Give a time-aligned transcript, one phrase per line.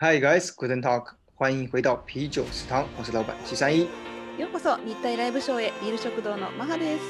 [0.00, 1.04] Hi guys, good talk.
[1.34, 3.82] 欢迎回到啤酒食堂，我是老板七三一。
[4.38, 7.02] ようこそ日体ライブショーへビール食堂のマハです。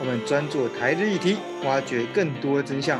[0.00, 1.36] 我们专注台日议题，
[1.66, 2.98] 挖掘更多真相。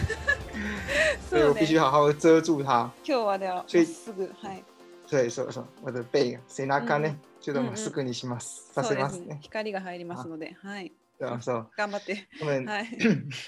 [1.28, 2.90] 所以我必须好好遮住它。
[3.04, 4.62] 今日はでは四个はい。
[5.06, 5.16] そ
[5.50, 8.70] 说そうそ背背中ね、ちょっとすぐにします。
[8.72, 9.40] そうですね。
[9.42, 10.92] 光が入りますので、はい。
[11.18, 12.28] だから頑張って。
[12.66, 12.88] はい。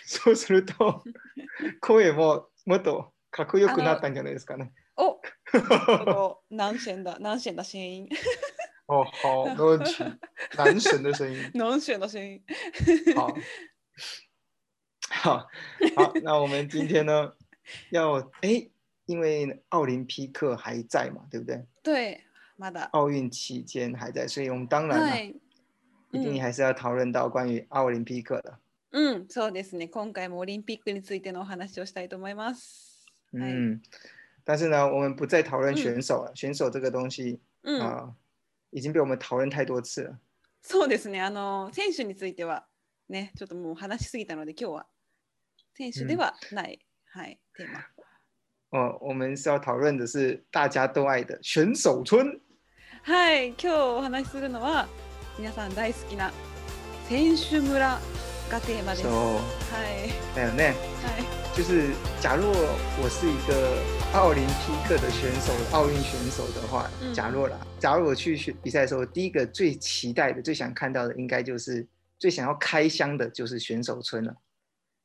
[0.04, 1.04] そうすると
[1.80, 4.72] 声ももっとかっこよくなったんじゃないですかね。
[4.94, 5.16] お
[6.50, 8.08] 男神だ、何神ん声音。
[8.88, 10.04] 哦，好，お、问题。
[10.54, 11.50] 男んだ、声音。
[11.54, 12.42] 男だ、的声音。
[13.14, 13.34] 好，
[15.10, 15.48] 好，
[15.96, 17.32] 好，那我们今天呢，
[17.90, 18.68] 要哎，
[19.06, 21.64] 因为奥林匹克还在嘛，对不对？
[21.82, 22.20] 对，
[22.58, 22.82] 妈的。
[22.92, 25.16] 奥运期间还在，所以我们当然了、
[26.10, 28.58] 一定还是要讨论到关于奥林匹克的。
[28.90, 29.88] 嗯，そうですね。
[29.88, 32.91] 今回もオリンピックについてのお話をしたいと思います。
[33.32, 33.80] 嗯，
[34.44, 36.32] 但是呢，我们不再讨论选手了。
[36.34, 37.40] 选手这个东西，
[37.80, 38.12] 啊，
[38.70, 40.18] 已经被我们讨论太多次了。
[40.62, 41.20] そうですね。
[41.20, 42.66] あの選手については
[43.08, 44.86] ね、ちょっともう話しすぎたので今日は
[45.74, 46.78] 選手ではない
[47.10, 47.66] はいテー
[48.72, 48.86] マ。
[48.90, 52.38] 哦，我们是要讨论的是大家都爱的选手村。
[53.04, 54.86] はい、今日お話しするのは
[55.36, 56.30] 皆さん大好きな
[57.08, 57.98] 選手村
[58.48, 59.06] がテーマです。
[59.06, 59.42] は
[59.82, 60.36] い。
[60.36, 60.74] だよね。
[61.02, 61.41] はい。
[61.54, 63.76] 就是，假若我是一个
[64.16, 71.86] 奥林匹克的选手、奥运选手的话，假若啦，假如我去选比赛的时候，第一个最期待的、最想看到的，应该就是
[72.18, 74.34] 最想要开箱的，就是选手村了。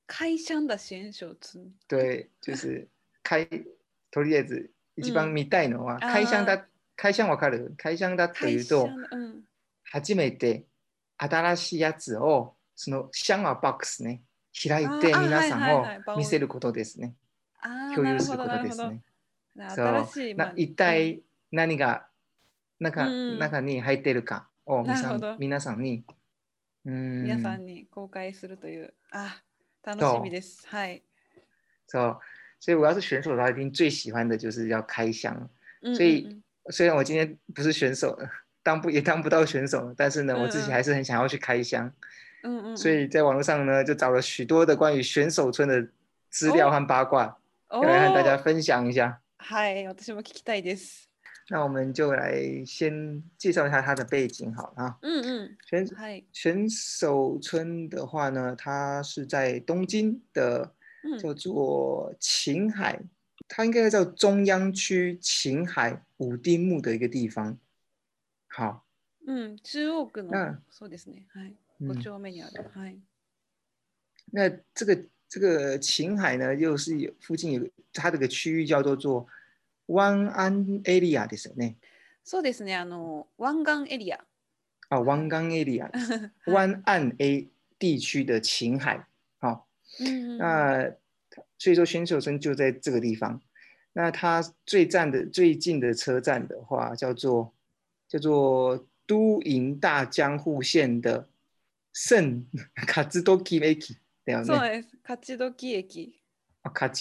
[0.07, 1.69] 开箱的选手村。
[1.85, 2.87] 对，就是
[3.23, 3.45] 开。
[4.09, 6.63] 头叶子一起帮你带的话，开箱だ。
[6.95, 9.43] 开箱我か了，开箱だ等于言嗯，
[9.91, 10.63] と初めて
[11.17, 14.21] 新しいやつをそのシャンワーパッね。
[14.63, 15.75] 開いて皆さん
[16.13, 17.13] を見せることですね。
[17.95, 19.03] 共有することですね。
[19.75, 22.07] そうな一体何が
[22.79, 23.05] 中,、
[23.37, 24.81] 中に入っているかを
[25.37, 26.03] 皆さんに
[26.85, 28.93] うん皆さんに公開するという。
[29.11, 29.41] あ
[29.83, 30.63] 楽しみです。
[30.67, 31.03] はい。
[31.85, 32.19] そう。
[32.59, 35.49] 所以我要是选手来宾最喜欢的就是要开箱。
[35.95, 36.27] 所以
[36.71, 38.17] 虽然我今天不是选手，
[38.63, 41.93] 当不也当不到选手，但是呢，我自己还是很想要去开箱。
[42.75, 45.87] 所以在网络上呢，就找了许多的关于选手村的
[46.29, 47.35] 资料和八卦，
[47.71, 49.21] 要来和大家分享一下。
[49.37, 51.07] 嗨，私も聞きたいです。
[51.49, 54.97] 那我们就来先介绍一下他的背景，好了，啊。
[55.01, 60.69] 嗯嗯，选选手村的话呢，它是在东京的
[61.23, 62.99] 叫做琴海，
[63.47, 67.57] 它应该叫中央区琴海五丁目的一个地方。
[68.49, 68.83] 好。
[69.25, 70.37] 嗯，中央区的。
[70.37, 71.23] 嗯，そうですね。
[71.31, 71.66] 是。
[71.79, 71.93] 那
[74.73, 79.27] 这个这个琴海呢，又是有附近有它这个区域叫做做
[79.87, 81.67] 湾岸 area，对不对？
[81.67, 81.67] 对，
[82.41, 84.17] 对，对，那个湾岸 area。
[84.89, 85.87] 啊，湾岸 area，
[86.47, 87.45] 湾岸 a
[87.77, 89.05] 地区的琴海，
[89.39, 89.67] 好。
[89.99, 90.37] 嗯。
[90.37, 90.89] 那
[91.57, 93.39] 所以说选手村就在这个地方。
[93.91, 97.53] 那它最站的最近的车站的话，叫做
[98.07, 101.27] 叫做都营大江户线的。
[101.99, 102.45] 線、
[102.85, 104.45] 勝どき駅だよね。
[104.45, 104.89] そうです。
[105.03, 106.21] 勝ど駅。
[106.63, 106.91] 勝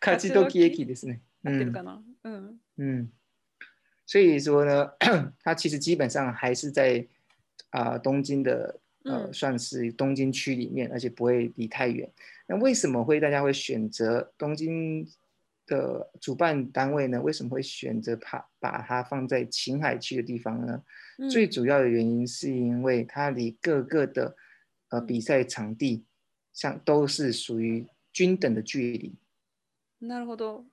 [0.00, 1.20] 勝ち駅ですね。
[1.44, 3.08] 合ってるかなうんん。
[4.06, 4.88] 所以说呢，
[5.42, 7.04] 它其实基本上还是在
[7.70, 12.08] 啊、呃、东京的呃算是东京区里面，而且不会离太远。
[12.46, 15.04] 那为什么会大家会选择东京
[15.66, 17.20] 的主办单位呢？
[17.20, 20.82] 为什么会选择把把它放在青海区的地方呢？
[21.30, 24.36] 最主要的原因是因为它离各个的
[24.90, 26.04] 呃比赛场地，
[26.52, 29.14] 像都是属于均等的距离。
[30.00, 30.64] なるほど。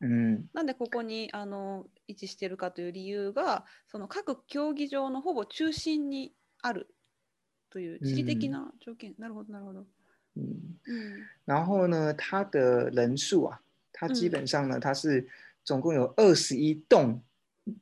[0.00, 0.48] 嗯。
[0.52, 6.32] なんでここにあの位置しているかという理由がその各競技場のほぼ中心に
[6.62, 6.88] ある
[7.70, 9.14] という地理的な条件。
[9.18, 9.84] なるほどなるほど。
[10.36, 10.78] うん、
[11.44, 13.60] 然后呢，他的人数啊。
[13.92, 15.26] 它基本上呢，它是
[15.64, 17.22] 总共有二十一栋，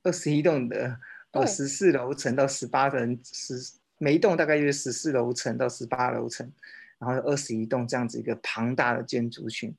[0.02, 0.98] 二十一栋的
[1.32, 3.54] 呃十四楼层到十八层，十
[3.98, 6.50] 每一栋大概就是十四楼层到十八楼层，
[6.98, 9.74] 然后二十一栋这样子一个庞大的建筑群，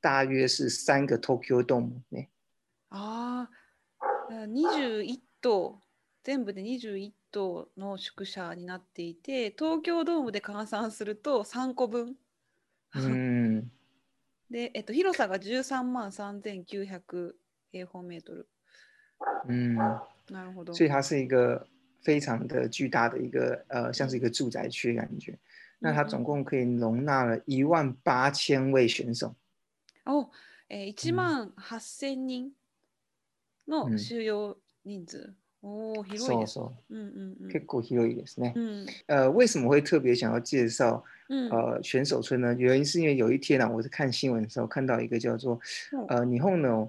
[0.00, 2.26] 大约是三个 Tokyo Dome 呢。
[2.88, 3.42] 啊，
[4.28, 4.46] 二
[4.76, 5.80] 十一栋，
[6.24, 12.16] 全部で二十一棟の宿舎になっていて、東京ドームで換算すると三個分。
[12.94, 13.70] 嗯。
[14.50, 17.36] で、えっと、広さが十三万三千九百
[17.72, 18.48] 平方メートル。
[19.46, 19.74] 嗯，
[20.30, 20.72] なるほど。
[20.72, 21.66] 所以它是一个
[22.02, 25.38] 非常的巨大的一个，呃，像是一个住宅区的感觉。
[25.78, 29.34] 那它总共可以容纳了一万八千位选手。
[30.04, 30.30] 哦，
[30.70, 32.52] え一万八千人
[33.66, 35.34] の収容人数。
[35.60, 36.70] 哦，heroines，嗯
[37.16, 41.02] 嗯嗯 e 嗯，呃，为什么会特别想要介绍
[41.50, 42.54] 呃选手村呢？
[42.56, 45.58] 原因是因为有一天呢，我是看新闻的时候看到一个叫做
[46.08, 46.88] 呃尼红呢，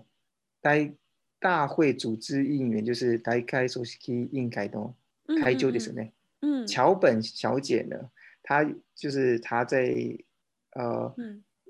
[0.62, 0.92] 台
[1.40, 3.98] 大会组织应援就是台开首席
[4.32, 4.94] 应援的，
[5.42, 6.08] 开 judges 呢，
[6.42, 7.98] 嗯，桥本小姐呢，
[8.44, 8.64] 她
[8.96, 9.96] 就是她在
[10.74, 11.12] 呃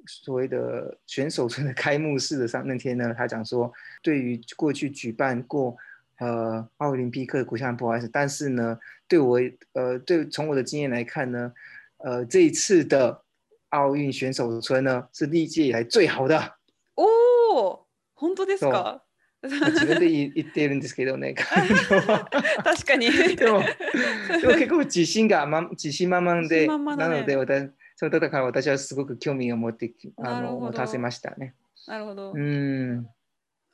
[0.06, 3.72] 所谓的选手村的开幕式的上那天呢，她讲说
[4.04, 5.74] 对于过去举办过。
[6.20, 8.78] 呃奥林匹克国家博览会，但是呢，
[9.08, 9.40] 对我
[9.74, 11.52] 呃对从我的经验来看呢，
[11.98, 13.24] 呃这一次的
[13.70, 16.56] 奥运选手村呢是历届以来最好的。
[16.96, 17.86] お
[18.16, 19.02] 本当ですか。
[19.42, 21.34] 自分で言ってるんですけどね。
[21.34, 23.10] 確かに。
[23.38, 23.62] でも、
[24.42, 31.56] でも結構自信が、ま、自信満々で、ままね、なので私、そうだから私はすごく興味を持ってあの持たせましたね。
[31.88, 32.34] なるほど。
[32.34, 33.08] うん。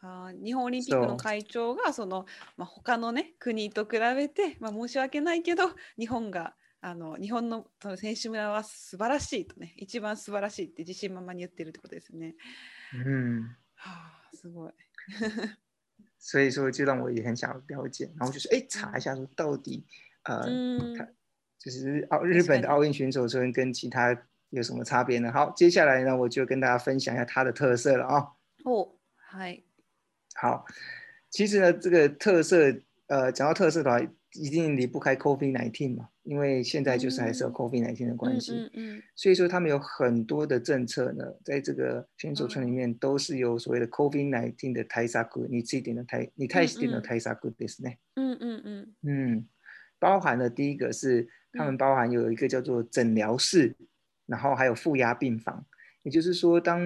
[0.08, 5.64] あ日本オリンピックの会長がそのまあ、他の、ね、国と比べて、まあ、申し訳ないけど
[5.98, 12.36] 日本があの日本のその選手村は素晴らしいとね一番素晴らしいって自信満々に言ってるってことですね。
[13.06, 13.42] うん
[13.76, 14.72] はあ、すごい。
[16.28, 19.86] 所以说，就让我也很想了解，然后就说，哎，查一下说到底，
[20.24, 20.96] 呃，嗯、
[21.60, 24.10] 就是奥日本的奥运选手村跟其他
[24.50, 25.32] 有什么差别呢？
[25.32, 28.18] 好，接下来呢，我就跟大家分享一下它的特色了啊、
[28.64, 28.86] 哦。
[28.86, 29.65] 哦，嗨。
[30.36, 30.66] 好，
[31.30, 32.58] 其实呢，这个特色，
[33.08, 34.00] 呃，讲到特色的话，
[34.34, 38.52] 一定离不开 COVID-19 嘛，因为现在就是还是和 COVID-19 的关系。
[38.54, 39.04] 嗯嗯。
[39.16, 47.98] 所以说，他们有很多的政策呢，在这个选手村里面都是有所谓的 COVID-19 的 o 沙 d 你自己点的台，你台点的台沙规，对 s 对？
[48.16, 49.48] 嗯嗯嗯嗯。
[50.00, 53.74] 包含了第一个是，他们包含有一个叫做诊疗室，
[54.26, 55.66] 然后还有负压病房。
[56.04, 56.82] 也就是说，当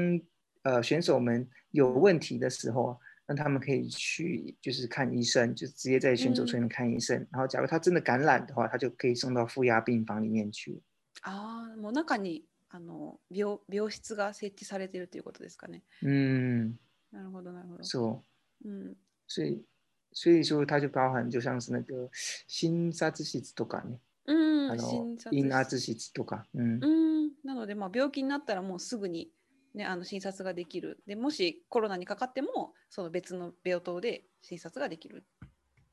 [0.62, 2.96] 呃选手们有问题的时候。
[3.30, 7.16] 那他们可以去就是看医生，就直接在选手村看医生。
[7.16, 10.82] 嗯、然后，假如他真的感染的话，他就可以送到负压病房里面去。
[11.22, 15.84] 啊，もう中にあの病病室が設置されているということですかね。
[16.02, 16.80] うん。
[17.12, 17.84] なるほど、なるほど。
[17.84, 18.24] そ
[18.66, 18.68] う。
[18.68, 18.96] うん。
[19.28, 19.64] 所以、
[20.12, 22.10] 所以说它就包含就像是那个
[22.48, 24.00] 心殺室とかね。
[24.26, 24.72] うん。
[24.72, 25.78] あの、陰圧
[26.14, 26.48] とか。
[26.56, 26.80] うん。
[26.84, 29.32] うなので、まあ病気になったらもうすぐに。
[29.76, 35.24] ね、あの診察ができるでもしコロナにかかってもその別の病棟で診察ができる。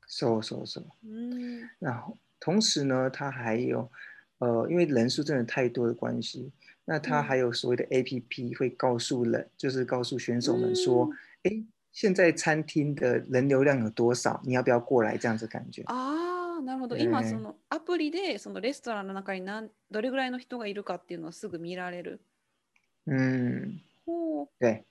[0.07, 0.87] そうそうそう。
[1.05, 2.01] 嗯，然
[2.39, 3.87] 同時呢，它还有
[4.39, 6.51] 呃，因为人数真的太多的关系，
[6.85, 11.09] 那它还有所谓的 A P P 会告诉人，就是告诉选手们说，
[11.91, 15.17] 现在餐厅的人流量有多少，你要不要过来？
[15.17, 16.35] 这样子感觉啊。
[16.63, 22.19] なるほど今そのアプリでそのレストランの中に何どれぐらいの人がいるかっていうのをすぐ見られる。
[23.09, 24.83] 嗯，哦，对，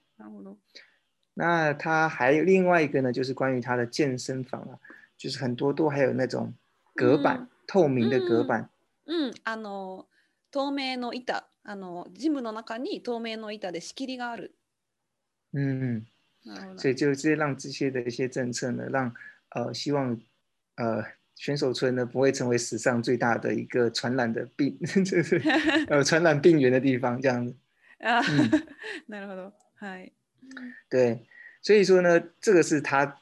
[1.35, 4.79] 那他还有另外一个呢，就是关于他的健身房啊，
[5.19, 6.53] 就是很多都还有那种
[6.95, 8.69] 隔板，透明的隔板。
[9.05, 10.07] 嗯，あの
[10.51, 14.53] 透明の板、あのジムの中に透明の板で仕切りがある。
[15.53, 16.05] 嗯，
[16.79, 19.13] 所以就些让这些的一些政策呢，让
[19.51, 20.19] 呃希望
[20.77, 21.05] 呃
[21.35, 25.37] 选手村呢不会成为史上最大的一个传染的病， 就是
[25.91, 27.53] 呃传染病源的地方，这样。
[28.01, 28.51] 啊，嗯，
[29.09, 30.11] なるほど，はい。
[30.91, 31.27] 对，
[31.63, 33.17] 所以说呢，这个是他，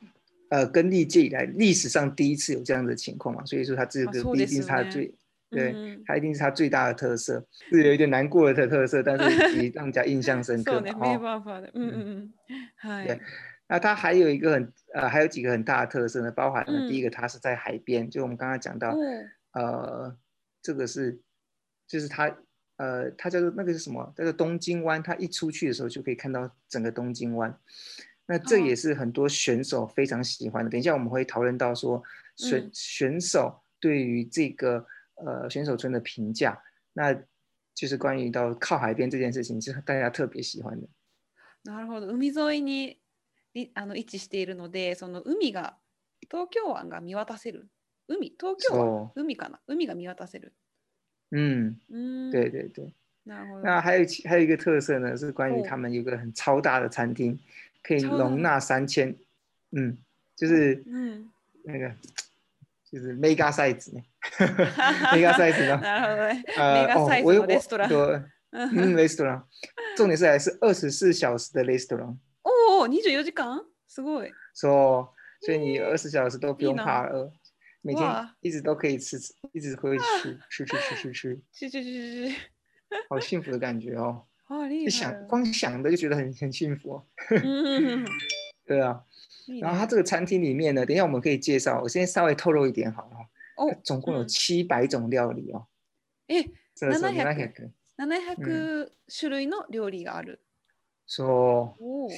[0.50, 5.14] 呃，跟历届以来历史上第一次有这样的情况嘛，所以说他这个不一定是他最，
[5.50, 10.80] 对他一定是他最大的特色，是有一点难过的特特色，但是 也让人家印象深刻。
[10.80, 12.32] 没办法的，嗯嗯
[12.82, 13.20] 嗯，对。
[13.66, 18.94] 那他还有一个很，呃，还有几个很大的特色呢，包含的第一个，他是在海边，就我们刚刚讲到，
[19.54, 20.14] 呃，
[20.60, 21.18] 这个是，
[21.86, 22.34] 就是他。
[22.84, 24.12] 呃，它叫做那个是什么？
[24.14, 25.02] 叫做东京湾。
[25.02, 27.58] 它一出去的时候，就可以看到整个东京湾。
[28.26, 30.68] 那这也是很多选手非常喜欢的。
[30.70, 32.02] 等一下我们会讨论到说，
[32.36, 36.62] 选选手对于这个呃选手村的评价，
[36.92, 37.14] 那
[37.74, 40.86] 就是关于到靠海边这件事情，是大家特别喜欢的。
[41.64, 42.06] なるほど。
[42.12, 45.76] 海沿いにあの位置しているので、その海が
[46.28, 47.66] 東京湾が見渡せる。
[48.08, 49.58] 海東京湾海かな？
[49.66, 50.52] 海が見渡せる。
[51.36, 51.76] 嗯
[52.30, 52.88] 对对对，
[53.24, 57.36] 那还有还有一个特色呢，是关于他们有个很超大的餐厅，
[57.82, 59.14] 可以容纳三千，
[59.72, 59.98] 嗯，
[60.36, 61.28] 就是嗯
[61.64, 61.90] 那个
[62.90, 65.80] 就是 mega size m e g a size 呢，
[66.56, 69.42] 呃哦，restaurant 对，嗯 restaurant，
[69.96, 72.16] 重点是还是二十四小时的 restaurant。
[72.44, 73.22] 哦，二十四小
[73.56, 73.60] 时？
[73.90, 74.30] すごい。
[74.54, 77.32] 所所以你二十四小时都不用怕饿。
[77.86, 78.10] 每天
[78.40, 79.18] 一直都可以吃，
[79.52, 81.12] 一直可以吃，吃吃吃吃吃吃
[81.68, 82.36] 吃吃吃吃
[83.10, 84.24] 好幸福的感觉哦！
[84.90, 87.04] 想光想着就觉得很很幸福哦。
[88.64, 88.98] 对啊，
[89.60, 93.16] 然后它这个餐厅里面呢，等一下我们可以介绍，我先稍微透露一点好了。
[93.56, 95.66] 哦，总共有七百种料理哦。
[96.28, 96.42] 诶，
[96.74, 97.52] 七百七百七百的
[99.70, 100.38] 料理がある。
[101.06, 102.08] 说哦，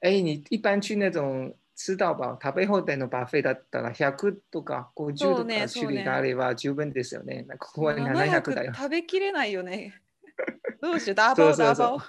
[0.00, 1.56] 哎，你一般去那种？
[1.76, 7.34] 吃到吧食べ放題のバフェだったら100とか50とか種類があれば十分ですよね。
[7.34, 8.72] ねねここは700だよ。
[8.74, 9.92] 食べきれないよね。
[10.80, 11.56] どうしよう、ダーバう。
[11.56, 12.00] ダーバオ。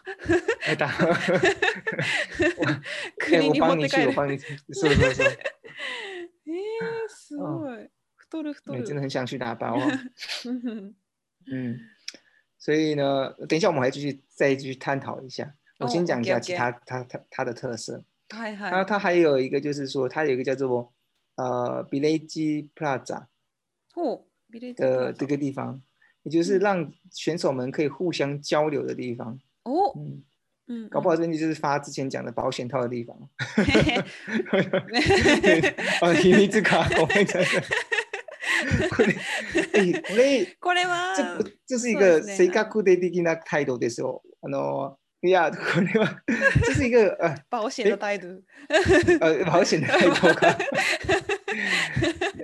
[3.20, 4.14] 国に持って帰る。
[4.72, 5.28] そうそうそう。
[5.36, 6.56] えー、
[7.10, 7.90] すごい。
[8.16, 8.86] 太る太る。
[8.88, 9.78] 真的很想去打包。
[11.52, 11.78] 嗯，
[12.58, 15.54] 所以呢，等一下我们还继续再继续探讨一下。
[15.80, 18.02] 我先讲一下其他它它它的特色。
[18.60, 20.92] 然后它还有一个就是说，它有一个叫做
[21.36, 23.26] 呃，Belagi Plaza，
[23.96, 24.26] 哦
[24.78, 25.82] 的这个地方，
[26.24, 29.40] 也就是让选手们可以互相交流的地方。
[29.64, 30.24] 哦，嗯
[30.68, 33.18] 嗯，搞不好这里就是发之前讲的保险套的地方。
[33.38, 34.04] 哈哈
[34.52, 37.44] 哈哈哈，啊，皮内兹卡，我们讲讲。
[37.44, 43.96] 哈哈哈哈哈，哎，这这是一个谁格固定的态度，对吧？
[44.42, 45.00] 啊，哦。
[45.22, 46.22] 呀， 对吧？
[46.64, 48.28] 这是一个 呃，保险的态度，
[49.20, 50.40] 呃，保险的态度。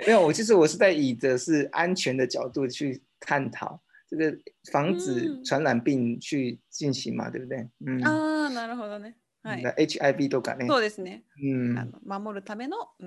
[0.05, 4.35] 没有，我其实我是在以的是安全的角度去探讨这个
[4.71, 7.57] 防止传染病去进行嘛，对不对？
[7.85, 9.13] 嗯啊，なるほどね。
[9.61, 9.67] 是。
[9.75, 10.65] H I V 啥的。
[10.65, 11.21] そうですね。
[11.41, 11.75] 嗯。
[12.07, 13.05] 守るための、う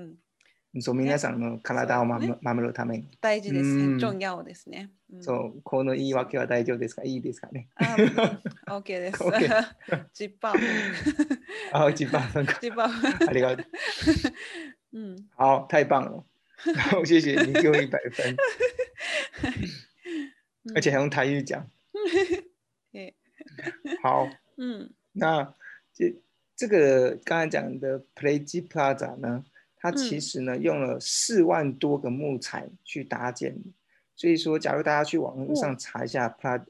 [0.83, 3.06] そう皆さんの体を守,、ね、守るために。
[3.21, 4.90] 大事ですジョン・ヤオですね。
[5.21, 7.68] そう、この言い訳は大丈夫ですかいいですかね。
[8.66, 9.18] あ、OK です。
[10.12, 10.59] ジッパー。
[11.85, 12.61] あ、ジッパー。
[12.61, 13.28] ジッパー。
[13.28, 13.66] ありがとう。
[14.99, 15.16] うん。
[15.37, 16.25] あ、太棒了。
[17.04, 18.37] 谢谢你给我一百分。
[20.75, 21.66] 而且还用台语讲。
[24.02, 24.28] 好。
[24.59, 24.90] 嗯。
[25.14, 25.54] 那
[25.95, 26.14] 这
[26.54, 29.45] 这个刚才讲的 Play G Plaza 呢？
[29.80, 33.54] 它其实呢用了四万多个木材去搭建，
[34.14, 36.62] 所以说，假如大家去网络上查一下，plaza，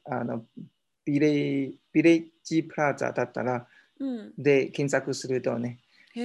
[3.99, 4.71] 嗯，对，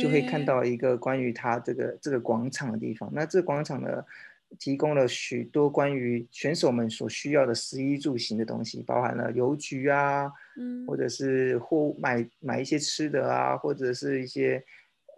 [0.02, 3.10] 就会看到一个关于它这个这个广场的地方。
[3.14, 4.04] 那这广场呢？
[4.60, 14.62] 提供了许多关于选手们所需要的食衣住行的东西，包含了邮局啊，嗯，或者是货物买买一些吃的啊，或者是一些。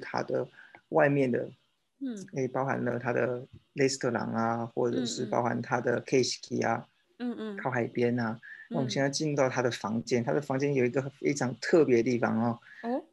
[0.00, 1.04] 它嗯，我。
[1.04, 1.38] 嗯，我。
[1.44, 1.52] 我。
[2.00, 3.42] 嗯，诶，包含了他的
[3.74, 6.86] 勒斯特朗啊，或者是包含他的 Keski 啊，
[7.18, 8.38] 嗯嗯，靠海边啊。
[8.68, 12.58] 那我们现在进入到他的房间，他的房间有一个非常特别的地方哦，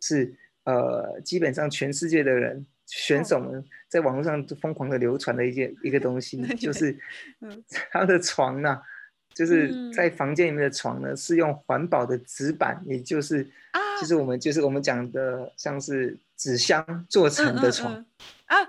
[0.01, 0.33] 是
[0.65, 6.97] 呃，基本上全世界的人选手们在网络上都疯狂的流传的一些一个东西，就是
[7.91, 8.81] 他 的床呢，
[9.33, 16.17] 就是在房间里面的床呢，是用环保的纸板，也就是啊、就是我们就是我们讲的像是。
[16.43, 18.05] 纸箱做成的床。
[18.47, 18.59] 啊，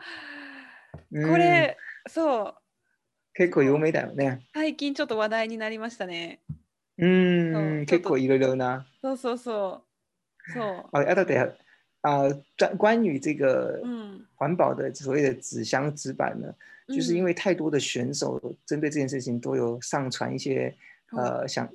[1.10, 1.76] これ
[2.08, 2.54] そう。
[3.36, 4.42] 結構有名だよね。
[4.52, 6.38] 最近ちょっと話題になりましたね。
[6.98, 7.04] う
[7.82, 8.86] ん、結構いろな。
[9.02, 9.82] そうそうそ
[10.46, 10.52] う。
[10.52, 10.88] そう。
[10.92, 11.52] あ、あとで、て
[12.02, 13.44] あ、じゃ、関与一個。
[13.82, 14.24] 嗯。
[14.38, 16.54] 環保的所謂的紙箱紙板呢，
[16.94, 18.38] 就是因為太多的選手
[18.68, 20.72] 針對這件事情都有上傳一些
[21.10, 21.68] 呃想。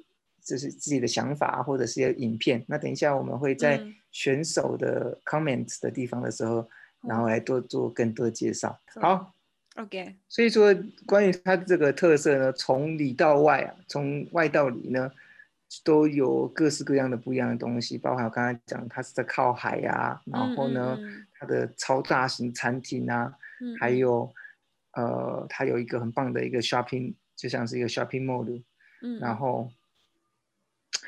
[0.49, 2.63] 就是自己的想法或者是一些影片。
[2.67, 3.79] 那等一下我们会在
[4.11, 6.67] 选手的 comment s 的地方的时候，
[7.07, 8.75] 然后来多做更多介绍。
[8.99, 9.31] 好
[9.75, 10.15] ，OK。
[10.27, 10.75] 所以说，
[11.05, 15.07] 关于它这个特色呢，从里到外啊，从外到里呢，
[15.83, 20.97] 都有各式各样的不一样的东西，包含我刚才讲，它是在靠海啊，然后呢，
[21.39, 23.31] 它的超大型餐厅啊，
[23.79, 24.27] 还有
[24.93, 28.63] 呃，它有一个很棒的一个 shopping，就像是一个 shopping mall，
[29.03, 29.69] 嗯，然后。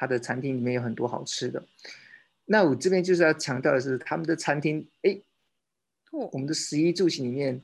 [0.02, 1.64] 他的餐厅里面有很多好吃的，
[2.46, 5.16] 那我这边就是要强调的是，他们的餐厅，哎，
[6.12, 7.62] 我们的食衣住行里面，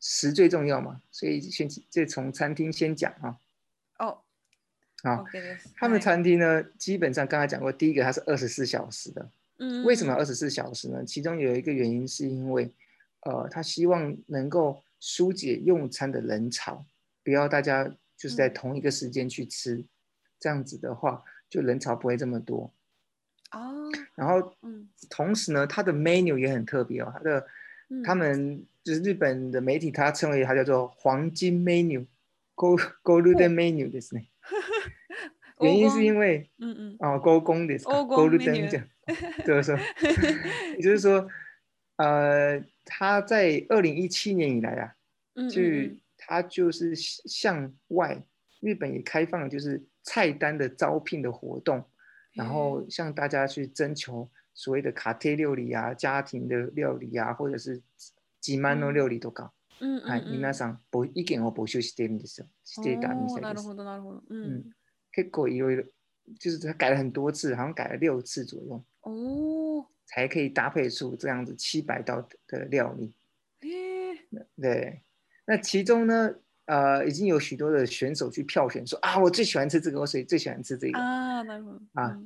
[0.00, 3.36] 食最重要嘛，所以先这从餐厅先讲啊。
[3.98, 4.16] 哦，
[5.02, 5.26] 好，
[5.76, 11.04] 他们餐厅呢，基本上刚才讲过，第一个它是二十四小时的，嗯，为什么二十四小时呢？
[11.04, 12.66] 其中有一个原因是因为，
[13.26, 16.82] 呃，他希望能够疏解用餐的人潮，
[17.22, 17.86] 不要大家
[18.16, 19.84] 就是在同一个时间去吃，
[20.40, 21.22] 这样子的话。
[21.54, 22.74] 就人潮不会这么多
[23.52, 27.46] 哦，然后嗯，同时呢，它的 menu 也很特别哦，它的
[28.04, 34.24] 他们就是日本的媒体，它称为它叫做黄金 menu，gold golden menu，这呢，
[35.62, 38.86] 原因是因为嗯嗯啊，高公的，欧罗登 n 样，
[39.46, 39.76] 就是说，
[40.74, 41.24] 也就是说，
[41.98, 44.90] 呃，他在二零一七年以来啊，
[45.48, 45.62] 就
[46.18, 48.20] 他就是向外
[48.60, 49.80] 日本也开放，就是。
[50.04, 51.82] 菜单的招聘的活动，
[52.34, 57.82] 然后向大家去征求所谓的卡贴料理啊、家庭的料理啊，或者是
[58.38, 63.40] 自慢的料理とか，はい、皆さん、ぼ、意見を募集しているんですよ、している感じです。
[63.40, 64.64] なるほど、なるほど、う
[65.10, 65.82] 結構色々、
[66.38, 73.14] 就是他改了很多次，好像改了六次左右哦，才可以搭配出这样子七百道的料理。
[73.60, 74.26] 诶，
[74.60, 75.02] 对，
[75.46, 76.30] 那其中呢？
[76.66, 81.42] 呃，已经有许多的选手去票选，说啊，我最喜欢吃这个，我所以最喜欢吃这个啊。
[81.92, 82.18] 啊，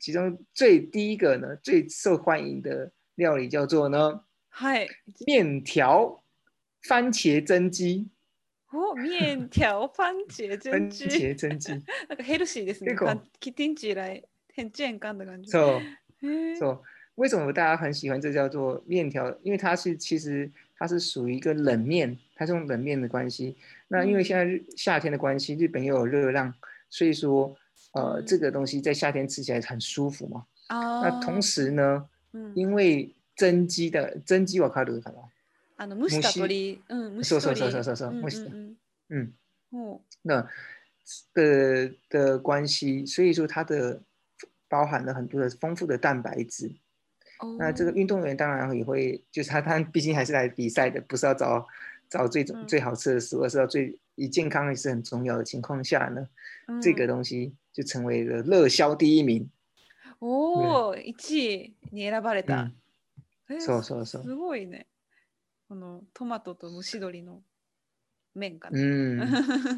[0.00, 4.88] 其中最第一个呢，最受欢迎的料理叫做呢，嗨，
[5.24, 6.24] 面条，
[6.82, 8.08] 番茄蒸鸡。
[8.72, 11.08] 哦，面条番茄 蒸鸡。
[11.08, 11.72] 番茄蒸鸡。
[12.08, 14.20] 那个 healthy 的，那个吃进去来
[14.56, 15.80] 很健康的感觉。
[16.20, 16.64] 是，是，
[17.14, 19.30] 为什么大家很喜欢这叫做面条？
[19.42, 20.50] 因为它是其实。
[20.80, 23.54] 它是属于一个冷面，它是用冷面的关系。
[23.88, 26.52] 那因为现在夏天的关系，日本又有热浪，
[26.88, 27.54] 所以说，
[27.92, 30.46] 呃，这个东西在夏天吃起来很舒服嘛。
[30.70, 31.02] 哦。
[31.04, 32.08] 那同时呢，
[32.54, 35.30] 因为增鸡的增鸡我靠，都什么？
[35.76, 36.80] 那个母鸡？
[36.88, 38.38] 嗯，说说说说说母鸡。
[38.50, 38.76] 嗯
[39.10, 39.32] 嗯。
[39.72, 40.00] 哦。
[40.22, 40.48] 那
[41.34, 44.00] 的的关系，所以说它的
[44.66, 46.72] 包含了很多的丰富的蛋白质。
[47.58, 51.66] 那这个运动员当然也会，就是他他毕竟还是来比赛的，不是要找
[52.08, 56.28] 找最最好吃的食物，而是要最以健康也是很重要的情况下呢，
[56.82, 59.48] 这个东西就成为了热销第一名。
[60.18, 61.14] 哦，一、
[61.90, 62.70] 你選ばれた。
[63.48, 63.58] 嗯。
[63.60, 64.18] 是是是。
[64.18, 64.84] すごいね。
[65.70, 67.42] のトマトとの
[68.34, 68.78] 麺かな。
[68.78, 69.20] 嗯。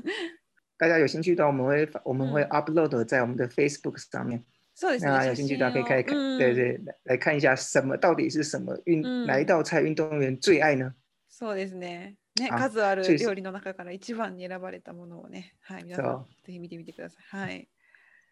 [0.76, 4.42] 大家有兴趣的话，我们会我们会 upload 在我们的 Facebook 上面。
[4.74, 5.10] そうですね。
[5.12, 10.94] 那有兴趣大家可以看看，嗯、对对，来看一下什么到底是什么运、嗯、哪一道菜运动員最愛呢？
[11.30, 12.14] そうですね。
[12.40, 17.40] ね、数ある料理の中から一番に選ばれたものをね、はい、皆さんぜひ見てみてください。
[17.40, 17.68] はい。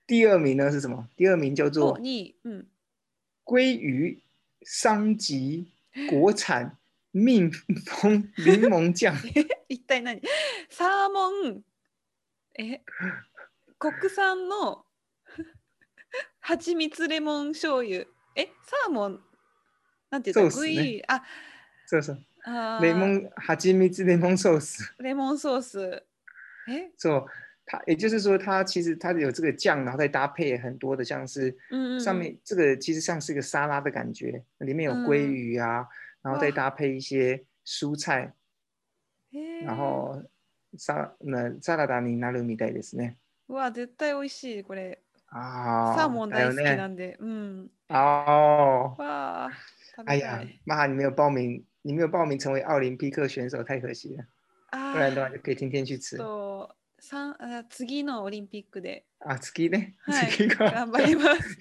[0.09, 1.07] 第二名呢是什么？
[1.17, 2.67] 第二名叫做你，嗯，
[3.45, 4.19] 鲑鱼、
[4.65, 5.71] 桑吉、
[6.09, 6.79] 国产
[7.13, 7.49] 蜜
[7.87, 9.15] 蜂柠檬酱。
[9.69, 10.19] 一体何？
[10.71, 11.63] サーモン、
[12.57, 12.81] え、
[13.79, 14.85] 国産の
[16.43, 19.21] 蜂蜜レモン醤油えサーモン
[20.11, 21.23] なんていうのグですあ
[21.87, 22.23] そうそう。
[22.47, 24.95] あレモン、蜂蜜レモンソース。
[25.01, 26.03] レモンソース
[26.71, 27.25] えそう。
[27.67, 31.55] 它也就是说，它其实它有这个酱，然后再搭配很多的像是
[32.03, 35.87] 上面这个其实像是一个沙拉的感觉，里面有鲑鱼啊，
[36.23, 38.33] 然后再搭配一些蔬菜，
[39.33, 40.23] えそ然后
[40.79, 43.17] 沙那サラダになるみたいですね。
[43.49, 44.99] う絶対美味しいこれ
[45.33, 47.17] サーモン大好きなんで。
[47.21, 47.69] うん。
[47.89, 49.49] ああ。
[50.07, 54.25] 哎呀，妈，你没有报名，你没有报名成为奥林匹克选手，太可惜了。
[54.71, 54.93] 啊。
[54.93, 56.17] 不然的话就可以天天去吃。
[56.17, 59.07] そ三、あ、次のオリンピックで。
[59.21, 59.95] あ、次ね。
[60.01, 60.71] はい、次が。
[60.71, 61.59] 頑張ります。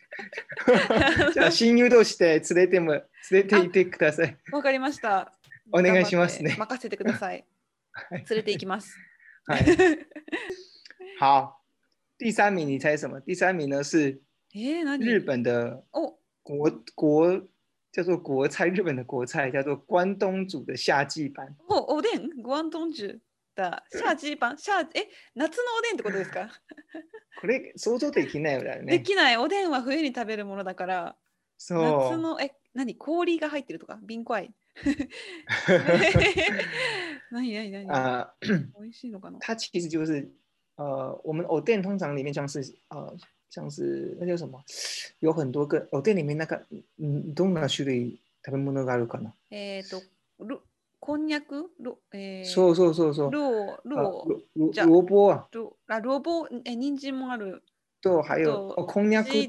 [1.34, 4.38] じゃあ親友同士で連れても連れて行ってください。
[4.52, 5.32] わかりました。
[5.72, 6.56] お願いしますね。
[6.60, 7.46] 任せてくださ い。
[8.12, 8.98] 連れて行きます。
[9.46, 9.66] はい。
[11.22, 11.56] 好。
[12.20, 13.18] 第三名你猜什么？
[13.22, 14.22] 第三名呢是
[14.54, 14.98] え何？
[14.98, 17.42] 日本的哦国国
[17.94, 21.56] 叫做国菜，日本的国菜叫做关东煮的夏季版。
[21.70, 22.92] おでん、关煮
[23.90, 26.52] 夏季版、 夏え夏のおでんってことですか？
[27.40, 28.80] これ想像できないよね。
[28.86, 29.38] できない。
[29.38, 31.16] おでんは冬に食べるものだから。
[31.58, 31.84] そう。
[32.12, 34.54] 夏のえ何氷が入ってるとか瓶怖い。
[37.32, 37.88] 何何何？
[37.90, 38.34] 啊，
[39.40, 40.30] 它其实就是
[40.80, 43.14] 呃，我们藕店通常里面像是呃，
[43.50, 44.64] 像是那叫什么，
[45.20, 46.56] 有很多个藕店里面那个，
[46.98, 49.34] 嗯，どんな種類食べ物があるかな。
[49.52, 50.02] えっ、と、
[50.40, 50.62] ル
[51.02, 53.32] こんにゃく、ルえー、そうそうそうそう。
[53.32, 55.50] ルオじゃ萝卜啊。
[55.52, 57.62] ルあ萝卜え人参もある。
[58.02, 59.48] と还有哦，こんにゃくっ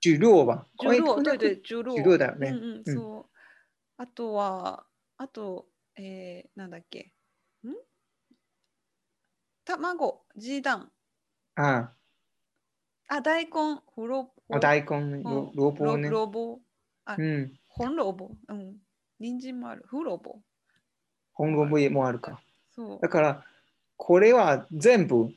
[0.00, 0.64] ジュロ吧。
[0.78, 1.94] ジュロ对对ジュロ。
[1.96, 2.48] ジュロだよね。
[2.48, 3.98] うんうんそう。
[3.98, 4.84] あとは
[5.18, 5.66] あと
[5.98, 7.12] えなんだっけ？
[7.64, 7.68] ん？
[9.76, 10.88] 卵、ジーダン。
[11.56, 11.90] あ
[13.08, 13.52] あ、大根、
[13.86, 14.60] 胡萝卜。
[14.60, 15.22] 大根、
[15.54, 16.10] 萝卜ね。
[16.10, 16.58] 萝卜。
[17.04, 17.52] あ、うん。
[17.68, 18.30] 本萝卜。
[18.48, 18.76] うん。
[19.18, 19.84] 人参もある。
[19.90, 20.34] 胡萝卜。
[21.34, 22.40] 本萝卜もあるか。
[22.74, 22.98] そう。
[23.02, 23.44] だから、
[23.96, 25.28] これは全部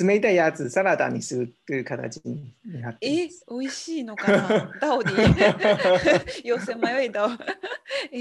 [0.00, 5.12] 冷たいやつサラダにするという形になってえ、美味しいのかな ダオィ。
[6.44, 7.28] 寄せ迷いだ。
[8.12, 8.18] え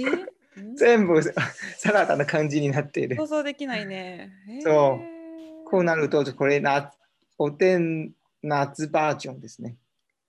[0.76, 3.16] 全部サラダの感じになっている。
[3.16, 4.32] 想像できないね。
[4.64, 5.11] そう。
[5.72, 6.92] こうなると、これな、
[7.38, 8.12] おでん
[8.44, 9.78] 夏バージョンですね。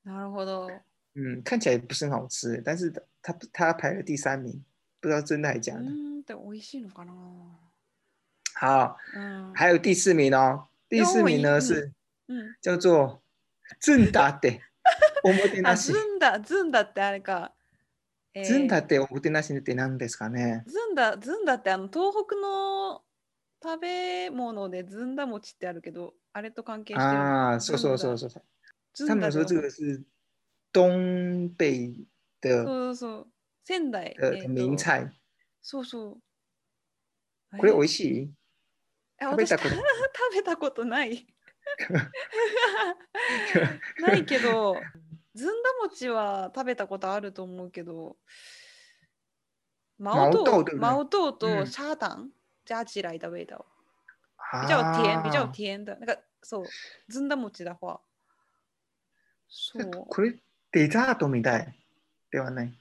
[0.04, 0.70] なるほど。
[1.16, 4.62] 嗯，看起来不是很好吃，但是它它排了第三名，
[5.00, 5.78] 不知道真的还是的。
[5.80, 7.10] 嗯，对，美味しいのかな。
[8.54, 8.96] 好，
[9.52, 11.90] 还有第四名哦，第四名呢是，
[12.62, 13.20] 叫做
[13.80, 14.60] ずんだって。
[15.24, 15.92] おもてなし。
[15.92, 17.52] ずんだ、ずんだってあれか。
[18.44, 20.62] ずんだっておもてなしって何ですかね。
[20.68, 23.02] ずんだ、ずんだってあの東北の
[23.62, 28.30] 食べ物でずんだ餅ってあるけど、あれと関係してるああ、そうそうそうそう。
[29.06, 30.02] 他们说这个是
[30.72, 31.64] 东北
[32.40, 33.24] 的，そうそう、
[33.64, 35.08] 仙台的名菜。
[35.62, 36.18] そうそ
[37.52, 37.56] う。
[37.56, 38.30] これ美味しい？
[39.20, 39.82] 食べたこと食
[40.34, 41.26] べたことない
[44.02, 44.76] ないけど、
[45.36, 45.52] ずんだ
[45.84, 48.16] 餅は食べたことあると思うけど、
[49.98, 52.32] マオトウとシャータン。
[52.64, 53.64] 加起来的味道，
[54.62, 56.68] 比较甜，比较甜的那个そう
[57.10, 58.00] ずんだ餅だほ
[59.48, 60.34] そうこれ
[60.72, 61.74] デザートみたい
[62.30, 62.72] ではない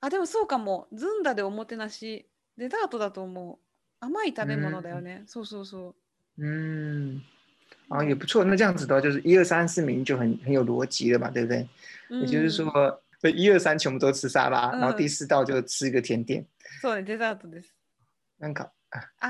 [0.00, 2.26] あでもそうかもずんだでおもてなし
[2.58, 3.58] デザートだと思う
[4.04, 5.94] 甘い食べ物だよね、そうそうそう
[6.38, 6.44] う
[7.10, 7.22] ん
[7.88, 8.42] 啊，也不错。
[8.42, 11.68] 那这样子的话，就是一二三四名就很很有逻辑了嘛，对不对？
[12.08, 12.98] 嗯、也就是说，
[13.36, 16.44] 一二三全部都吃沙拉，嗯、然后第四道就吃一个甜点。
[16.82, 17.72] そうね、デザートです。
[18.42, 19.28] なんか、あ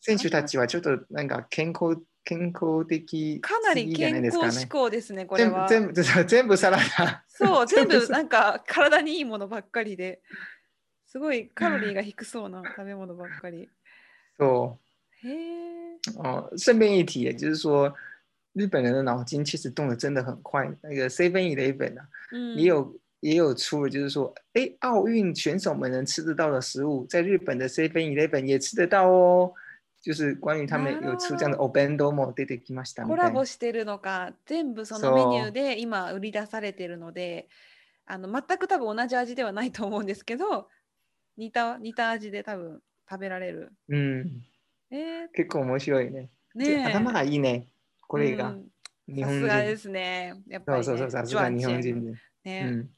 [0.00, 5.66] 選手たちはちょっとなんか健康健康的かなり健康志向ですね、これは。
[5.68, 7.24] 全部全部サラダ。
[7.26, 10.20] そう、 全部なんか体にいいものばっかりで、
[11.06, 13.68] すごいカロリーが低そうな食べ物ばっかり。
[14.38, 14.78] そ
[15.24, 15.26] う。
[15.28, 15.96] へえ。
[16.16, 17.94] 哦，顺便一提，就是说
[18.54, 20.68] 日本人的脑筋其实动得真的很快。
[20.82, 22.06] 那个 C 分 E 的一本啊，
[22.56, 29.52] 也有也有出了，就是说，哎，奥运选手们能吃得到的食物，在日本的 Seven Eleven 也吃得到哦。
[30.02, 37.48] 就是关于他们有出这样的 Obendo も出てきましたコラボしてるのか、全部そのメニューで今売り出されてるので、
[38.06, 40.66] あの全く多分同じ味ではないと思うんですけど、
[41.36, 43.70] 似た似た味で多分食べられる。
[43.88, 44.42] うん。
[44.90, 46.30] えー、結構面白いね。
[46.56, 47.68] ね頭がいいね、
[48.08, 48.48] これが。
[48.50, 48.64] う
[49.06, 49.46] 日本人。
[49.46, 50.34] さすがですね。
[50.48, 52.12] やっぱり、ね、そうそうそう、さすが日本人で。
[52.44, 52.88] 嗯，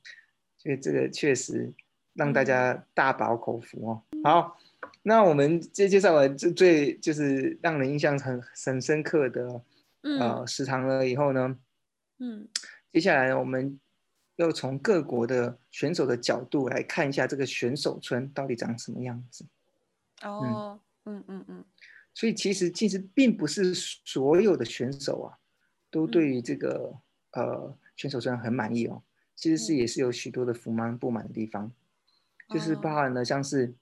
[0.59, 1.73] 所以这个确实
[2.15, 4.03] 让大家大饱口福哦。
[4.23, 4.59] 好，
[5.03, 9.61] 那我们介介绍完最最就是让人印象很很深刻的
[10.21, 11.57] 呃食堂了以后呢，
[12.21, 12.49] 嗯，
[12.93, 13.79] 接下来呢我们
[14.37, 19.45] 要从各国的选手的角度来看一下这个选手村到底长什么样子。
[20.23, 21.65] 哦，嗯嗯嗯。
[22.17, 25.35] 所以其实其实并不是所有的选手啊
[25.91, 26.95] 都对这个
[27.33, 29.03] 呃选手村很满意哦。
[29.37, 31.71] 其实是也是有许多的福满不满的地方，
[32.53, 33.75] 就是包含了像是，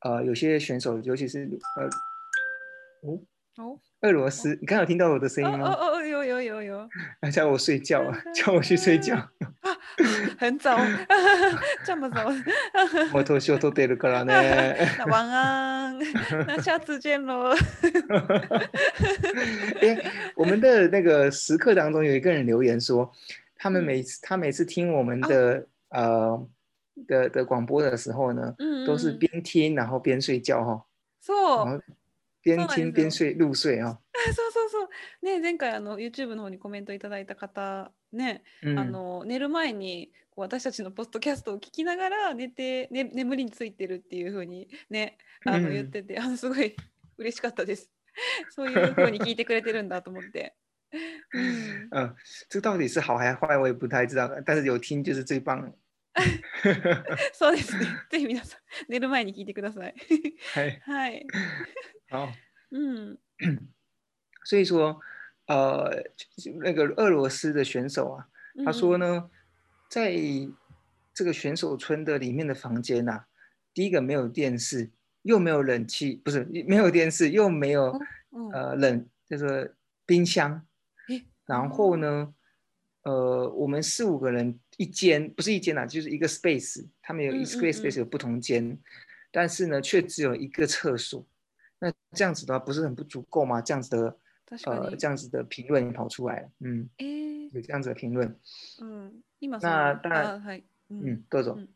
[0.00, 3.20] 呃，有些选手，尤其是呃，哦
[3.56, 5.72] 哦，俄罗斯，你刚刚听到我的声音吗？
[5.72, 6.88] 哦哦哦，有有有有，
[7.32, 9.16] 叫我睡觉啊，叫我去睡觉
[10.38, 10.78] 很早，
[11.84, 12.28] 这么早，
[13.12, 15.98] 摩托修都取了てる呢，晚安，
[16.46, 17.50] 那下次见喽。
[19.80, 20.04] 哎，
[20.36, 23.10] 我们的那个时刻当中，有一个人留言说。
[23.58, 26.48] 他们每次、嗯、他每次听我们的、哦、呃
[27.06, 30.84] 的的广播的时候呢，嗯都是边听然后边睡觉哈、哦，
[31.20, 31.80] そう
[32.40, 33.98] 边听边睡入睡啊、哦。
[34.34, 34.88] そうそうそう。
[35.22, 46.76] ね前回あの YouTube の方にコメントいただいた方ね、うん、あの寝る前にう私たちのポストキャストを聞きながら寝て、ね、眠りについてるっていううにねあの言ってて、あのすごい
[47.18, 47.90] 嬉しかったです。
[48.50, 50.57] そういううに聞いてくれてるんだと思って。
[51.90, 52.14] 嗯，
[52.48, 54.30] 这到底是好还是坏，我也不太知道。
[54.44, 55.58] 但是有听就是最棒
[57.34, 57.76] そうです。
[58.10, 59.94] ぜひ皆さん寝る前に聞いてください。
[60.88, 61.24] はい。
[62.10, 62.28] 好。
[62.70, 63.16] 嗯。
[64.44, 64.98] 所以说，
[65.46, 66.02] 呃，
[66.62, 68.26] 那个俄罗斯的选手啊，
[68.64, 69.30] 他说呢，
[69.90, 70.14] 在
[71.12, 73.24] 这个选手村的里面的房间呐，
[73.74, 74.90] 第一个没有电视，
[75.22, 77.96] 又没有冷气，不是没有电视，又没有
[78.52, 79.74] 呃冷，就是
[80.06, 80.64] 冰箱。
[81.48, 82.34] 然后呢，
[83.04, 86.86] 呃，我们四五个人一间，不是一间啦，就是一个 space。
[87.00, 88.78] 他们有 e x s p a c e 有不同间，
[89.32, 91.24] 但是呢，却只有一个厕所。
[91.78, 93.62] 那这样子的话，不是很不足够吗？
[93.62, 94.16] 这样子的，
[94.66, 96.90] 呃，这样子的评论跑出来了，嗯，
[97.54, 98.28] 有这样子的评论。
[98.82, 101.66] 嗯，那么那，当然，嗯，各种。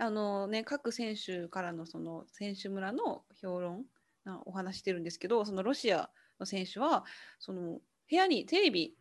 [0.00, 3.82] あのね、各選手からのその選手村の評論、
[4.24, 7.04] なお話してるんですけど、そのロシアの選手は
[7.40, 8.94] その部屋にテレビ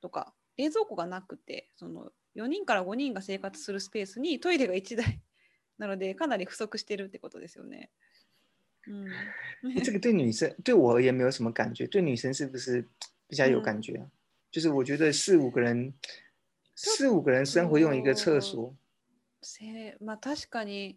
[0.00, 5.20] とか冷蔵庫がなくてその4人から5人が生活するスペースにトイレが1台
[5.78, 7.90] なのでかなり不足してるってことですよね。
[8.88, 9.06] 嗯，
[9.84, 12.82] 这个对女生对我而言没有什么感觉，对女生是不是
[13.28, 14.08] 比较有感觉、啊？
[14.50, 15.92] 就是我觉得四五个人，
[16.74, 18.74] 四五个人生活用一个厕所。
[19.42, 20.96] せまあ確かに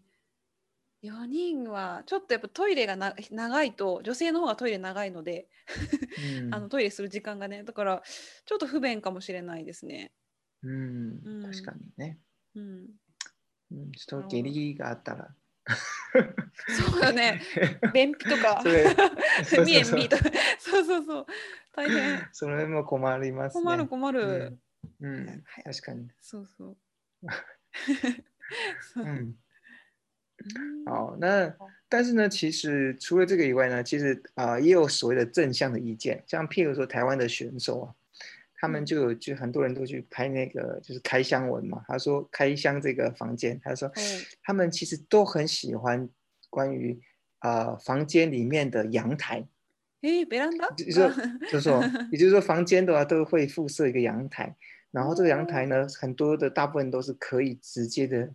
[1.04, 5.48] 4人はちょっとやっぱトイレがな長いと女性の方がトイレ長いので
[6.42, 8.02] うん、あのトイレする時間がねだから
[8.46, 10.12] ちょっと不便かもしれないですね。
[10.64, 12.18] うん、うん、確かにね。
[12.56, 12.88] うん、
[13.72, 15.36] うん、ちょっと下痢があったら。
[16.92, 17.40] そうだね。
[17.94, 18.64] 便秘とか。
[19.64, 20.24] ミエとか。
[20.60, 21.26] そうそうそう。
[21.76, 22.28] 大変。
[22.32, 24.58] それも困ります、ね、困る困る。
[25.02, 26.10] うん、うん、確かに。
[26.20, 26.78] そうそう。
[29.02, 29.36] うん
[30.86, 31.54] 好，那
[31.88, 37.88] 但是呢，其实除了这个以外呢，其实啊，也有所谓的正向的意见，像譬如说台湾的选手啊，
[38.60, 43.92] 他们就有就很多人都去拍那个就是开箱文嘛，他说开箱这个房间，他说
[44.44, 46.08] 他们其实都很喜欢
[46.50, 47.00] 关于
[47.40, 49.46] 啊房间里面的阳台，
[50.02, 51.10] 诶，别让到，你说
[51.52, 54.56] 就说 也就是说房间的话都会附设一个阳台，
[54.92, 58.30] 然后这个阳台呢，很多的大部分都是可以直接的。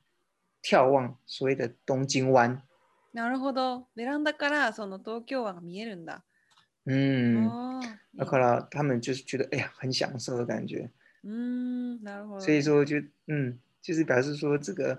[0.65, 2.63] 眺望所谓的东京湾。
[3.13, 6.25] なるほど、ベランダからその東京湾が見えるんだ。
[6.87, 7.81] うん。
[8.17, 10.91] だか他们就是觉得，哎呀，很享受的感觉。
[11.23, 12.41] 嗯，ん、なるほど。
[12.41, 12.97] 所以说，就
[13.27, 14.99] 嗯，就是表示说这个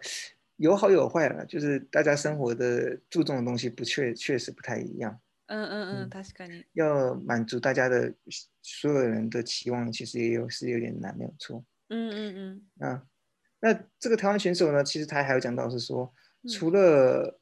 [0.57, 5.19] 有好有坏了，就是大家生活的注重的东西不确确实不太一样。
[5.47, 6.63] 嗯嗯嗯，確かに。
[6.73, 8.13] 要满足大家的
[8.61, 11.63] 所有人的期望，其实也有是有点难，没有错。
[11.89, 12.87] 嗯嗯嗯。
[12.89, 13.03] 啊。
[13.65, 14.83] 那这个台湾选手呢？
[14.83, 16.13] 其实他还有讲到是说，
[16.55, 17.39] 除了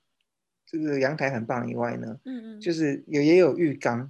[0.66, 4.10] 这个阳台很棒以外呢，嗯嗯，就是也也有浴缸，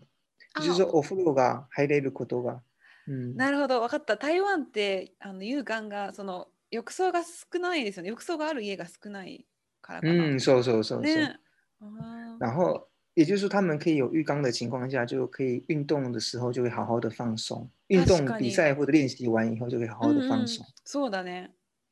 [0.61, 2.59] 就是お風呂が入れることが。
[3.07, 4.15] 嗯，なるほど、わかった。
[4.15, 8.09] 台湾ってあの浴缸がその浴槽が少ないですよね。
[8.09, 9.47] 浴槽がある家が少ない
[9.81, 10.01] から。
[10.03, 11.31] 嗯，そう、そう、そう、そう。
[12.39, 20.63] 然后，也就是说，他们可以有浴缸的情况下，就可以运动的时候就会好好的放松，运动比赛或者练习完以后就可以好好的放松。
[20.85, 21.49] そうだね。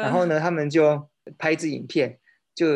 [0.00, 2.18] 然后呢，他们就拍一支影片，
[2.54, 2.66] 就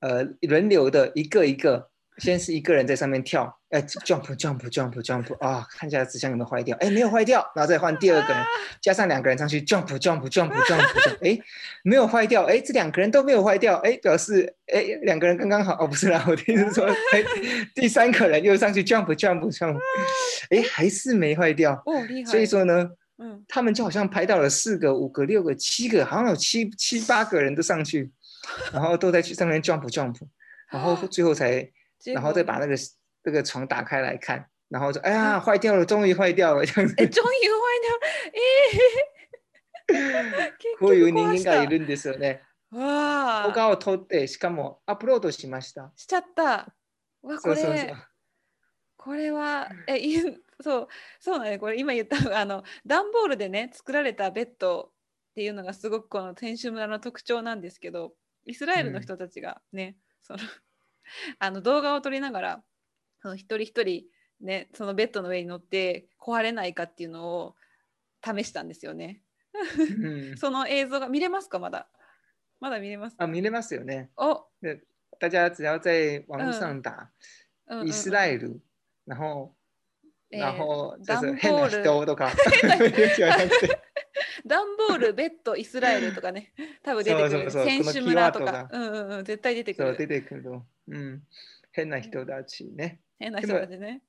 [0.00, 8.44] 呃轮流的一个一个，先是一个人在上面跳，哎，jump jump jump jump，啊，看一下纸箱有没有坏掉，哎，没有坏掉，然后再换第二个人，
[8.80, 11.38] 加上两个人上去，jump jump jump jump，哎，
[11.84, 17.24] 没有坏掉，哎，这两个人都没有坏掉，哎，表示哎两个人刚刚好，哦，不是啦，我听是说，哎，
[17.76, 19.76] 第三个人又上去 jump jump jump，
[20.50, 22.90] 哎，还是没坏掉，哦，厉害，所以说呢。
[23.48, 28.10] 他们就好像排到了四个、五个、六个、七个，好像有七七八个人都上去，
[28.72, 30.14] 然后都在去上面 jump jump，
[30.70, 31.66] 然后最后才，
[32.04, 32.74] 然后再把那个
[33.24, 38.32] 那个床打开来看，然后说：“哎呀，坏掉了，终于坏掉了！”哎，终于坏
[39.88, 40.48] 掉，咦？
[40.78, 42.40] こういう人間がいるんですよね。
[42.70, 43.52] わあ。
[43.52, 45.92] 他を取ってしかもアップロードしました。
[45.96, 46.74] しちゃった。
[47.22, 47.94] わこれ。
[48.98, 49.94] これはえ
[50.60, 50.88] そう
[51.20, 54.92] そうなんでこれ今言った あの段ボールでね作られたベッド
[55.30, 58.14] っていうのがすごくこの天守村の特徴なんですけど
[58.46, 59.96] イスラエルの人たちがね、
[60.30, 60.50] うん、その
[61.38, 62.64] あの動画を撮りながら
[63.20, 64.04] その一人一人
[64.40, 67.56] ねそのベッドの上に乗って壊れないかっていうのを
[68.24, 69.22] 試したんですよね。
[69.78, 71.88] うん、 その映像が見れますかまだ
[72.60, 74.10] まだ見れますあ見れますよね。
[74.16, 74.46] お
[75.18, 77.10] 大家只要在网上打、
[77.68, 78.60] 嗯、イスラエル、
[79.06, 79.54] 然后
[80.30, 80.96] えー、然后
[81.38, 82.30] 変な人とか
[84.46, 87.50] ダンボール、ベッド、イスラエルとかね、多分出てくる。
[87.50, 89.96] そう選手村とか、うんうんうん、絶対出てくる。
[89.96, 91.22] 出てくるうん。
[91.72, 93.00] 変な人たちね。
[93.18, 94.02] 変な人たちね。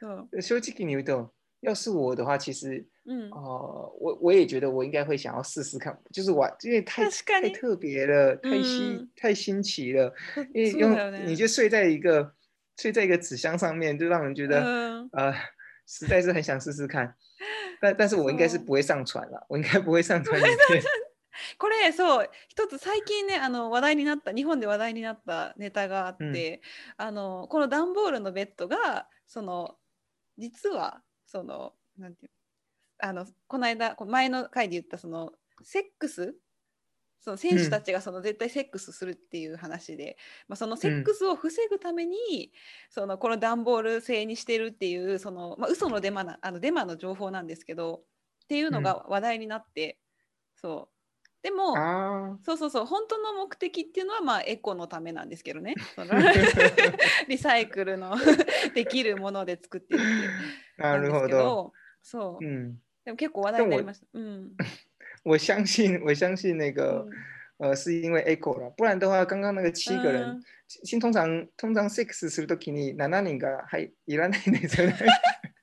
[0.00, 1.32] そう正直に言うと、
[1.62, 10.12] 要是我的话，其实，嗯，哦、呃，我我也觉得我应该会想要试试看，就是我因为太太特别了，太新、嗯、太新奇了，
[10.54, 12.32] 因为用你就睡在一个
[12.78, 15.34] 吹在一个纸箱上面，就让人觉得、嗯、呃，
[15.84, 17.12] 实在是很想试试看。
[17.80, 20.40] 但但是我应该是不会上传了，我应该不会上传
[21.56, 26.62] これそう一つ最近ねあの話題になった日本で話題になったネタがあって、
[26.98, 29.76] うん、あのこの段ボールのベッドがその
[30.36, 32.32] 実はそのなんていう
[32.98, 36.34] あのこの間前の回で言ったそのセックス
[37.20, 40.14] その選手たちがその絶対セックスするっていう話で、うん、
[40.50, 42.48] まあ、そのセックスを防ぐために、うん、
[42.90, 48.02] そのこの段ボール製にしてるっていうその、まあ、嘘のデマなあのデマの情報なんですけどっ
[48.48, 49.98] ていうのが話題になって、
[50.62, 50.92] うん、そう
[51.42, 51.74] でも
[52.44, 55.74] そうそうそう本当の目的っていうのはまあエコのためなんですけどね
[57.28, 58.16] リサイクルの
[58.74, 60.30] できるもので作ってるっていう
[60.78, 62.44] なるほどそう、
[63.04, 64.06] でも結構話題になりました。
[64.14, 64.52] うん
[65.24, 67.04] 我相信，我相信那个。
[67.08, 67.10] 嗯
[67.58, 74.94] 呃，是因为 echo 了，不然的话，刚刚那个七个人，新、嗯、通常通常 six するときに七人がはいらないですよね。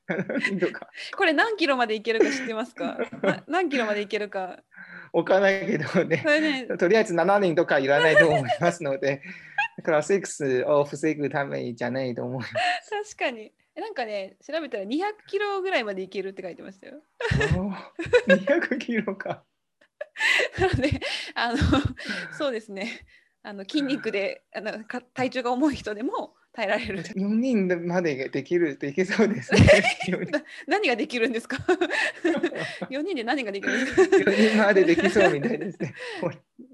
[1.16, 2.98] これ何キロまでいけるか知ってますか？
[3.46, 4.62] 何キロまでいけるか。
[5.14, 6.22] 置かないけどね
[6.78, 9.22] とりあえず七人とかいらないと思いますので、
[9.78, 12.54] だから six を防ぐためじゃないと思います。
[13.16, 13.54] 確かに。
[13.76, 14.88] えなんかね調べたら200
[15.28, 16.94] キロぐらいまでいけるって書いてましたよ。
[18.26, 19.44] 200 キロか。
[20.58, 21.00] なので
[21.34, 21.58] あの
[22.38, 23.04] そうですね
[23.42, 27.02] あの筋肉であの体重が重い人でも耐えられる。
[27.02, 29.60] 4 人までできるいけそうです、ね、
[30.66, 31.58] 何ができるんですか
[32.88, 35.94] ?4 人で何ができるんですか ?4 人までできそうみたいですね。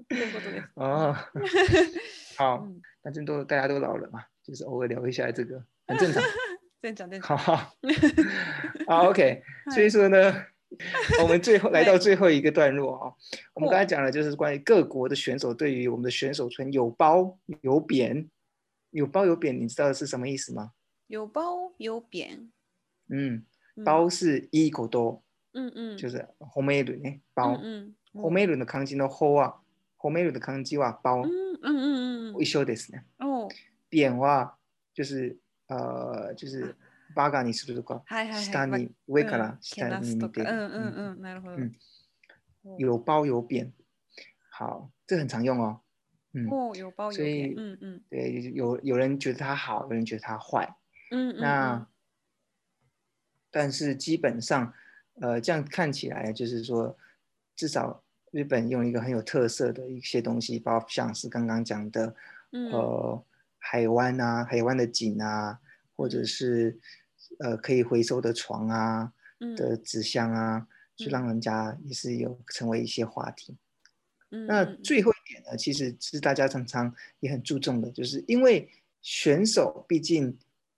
[0.07, 0.67] ということです。
[0.77, 1.31] あ
[2.37, 2.59] あ。
[2.61, 2.67] 好，
[3.03, 6.21] 那就大家都老了嘛，就是偶尔聊一下这个，很正常。
[6.83, 7.73] 再讲，再讲，好 好，
[8.87, 9.41] 好， OK。
[9.73, 10.33] 所以说呢，
[11.23, 13.13] 我们最后来到最后一个段落啊。
[13.53, 18.27] 我们刚才讲的就是关于各国的选手对于我们的选手村有褒有贬。
[18.91, 20.73] 有褒有贬，你知道是什么意思吗？
[21.07, 22.51] 有褒有贬。
[23.09, 23.43] 嗯，
[23.85, 25.23] 褒是一口多。
[25.53, 25.97] 嗯嗯。
[25.97, 27.57] 就是后面一轮呢，褒。
[27.63, 29.53] 嗯褒め轮的康じの后啊，
[29.97, 31.21] 褒める的感じは褒。
[31.25, 32.41] 嗯嗯嗯嗯。
[32.41, 33.01] 一緒ですね。
[33.19, 33.47] 哦。
[33.89, 34.57] 贬は
[34.93, 35.39] 就是。
[35.73, 36.75] 呃，就是
[37.15, 38.03] バーガーにするとか、
[38.39, 41.57] 下に上から下に見て、うんうんうん、なるほど。
[42.77, 43.73] 有褒有贬，
[44.51, 45.81] 好，这很常用哦。
[46.33, 47.53] 嗯，有褒有贬。
[47.57, 50.75] 嗯嗯，对，有有人觉得它好，有人觉得它坏。
[51.11, 51.87] 嗯那，
[53.51, 54.71] 但是基本上，
[55.21, 56.95] 呃，这样看起来就是说，
[57.55, 62.15] 至少日本用一个很有特色的一些东西，包括像是刚刚讲的，
[62.71, 63.23] 呃，
[63.59, 65.59] 海湾啊，海湾的景啊。
[65.95, 66.77] 或者是
[67.39, 69.11] 呃可以回收的床啊
[69.57, 73.57] 的纸箱啊，去让人家也是有成为一些话题。
[74.47, 78.67] 那最后一点呢，其实是大家常常也很注重的，就是因为
[79.01, 80.33] 选手毕竟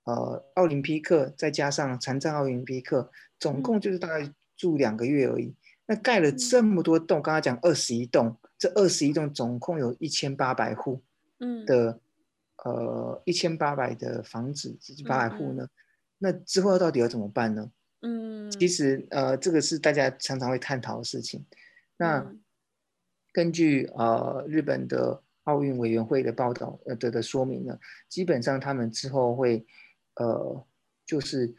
[0.05, 5.53] 呃奥林匹克再加上残障奥林匹克，总共就是大概住两个月而已。
[5.85, 11.01] 那盖了这么多栋，刚刚讲二十一栋，这二十一栋总共有一千八百户
[11.67, 11.99] 的。
[12.63, 15.67] 呃，一千八百的房子八百户呢，
[16.17, 17.69] 那之后到底要怎么办呢？
[18.01, 21.43] 嗯，其实呃，这个是大家常常会探讨的事情。
[21.97, 22.25] 那
[23.33, 27.77] 根据呃日本的奥运委员会的报道呃的的说明呢，
[28.07, 29.65] 基本上他们之后会
[30.15, 30.65] 呃
[31.05, 31.53] 就是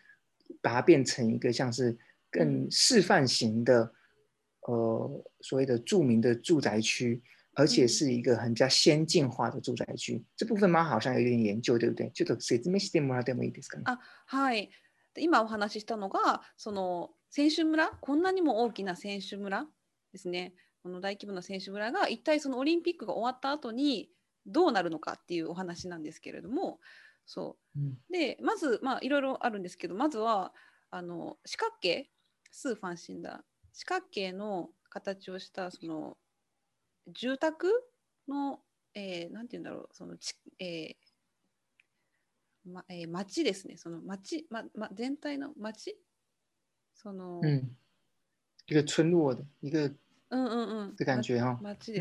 [0.63, 1.97] 把它变成一个像是
[2.31, 3.93] 更示范型的
[4.63, 7.23] 呃所谓的著名的住宅区。
[7.57, 10.23] 而且是一个很加先进化的住宅区。
[10.37, 12.11] 这部分妈好像有点研究，对不对？
[12.13, 13.85] ちょっと説明してもらってもいいですかね。
[13.87, 14.71] あ、はい。
[15.17, 19.65] 今お話ししたのが、その選手村、こんなにも大きな選手村
[20.13, 20.53] ですね。
[20.83, 24.11] この大規模な選手村が一体そのオリンピックが終わった後に
[24.45, 26.79] どうなるのかっていうお話なんですけれども、
[27.25, 27.81] そう。
[27.81, 30.53] うん、で、まずまあいろいろあるんですけど、まずは
[30.91, 32.11] あの四角形、
[32.53, 33.43] スーファンシンダ
[33.73, 36.19] 四角形の形をしたその
[37.13, 37.69] 住宅
[38.29, 38.61] の、
[38.95, 45.97] えー、なんて言うんだろう、そのち、えーまえー、町ですね、その町、まま、全体の町
[46.95, 47.69] その、うん、
[48.69, 49.65] 一町で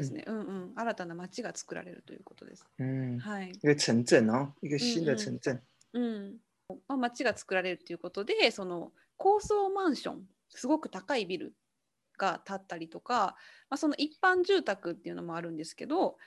[0.03, 0.23] すね。
[0.27, 0.71] うんうん。
[0.75, 2.65] 新たな町が作られるということです。
[2.79, 3.19] うん。
[3.19, 3.51] はい。
[3.51, 5.61] 一个城镇哦、新的城镇。
[5.93, 6.37] うん、うん。
[6.87, 11.53] まあ、町が作られるということで、その高層マンション、すごく高いビル
[12.17, 13.35] が建ったりとか、
[13.69, 16.17] まあ、その一般住宅っていうのもあるんですけど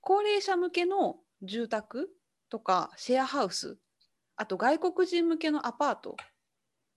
[0.00, 2.08] 高齢者向けの住宅
[2.48, 3.78] とかシェアハウス
[4.36, 6.16] あと外国人向けのアパート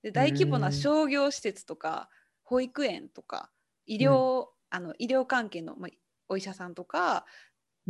[0.01, 2.09] で大規模な商業施設とか
[2.43, 3.49] 保育園とか
[3.85, 5.91] 医療、うん、あの医療関係の、まあ、
[6.29, 7.25] お医者さんとか、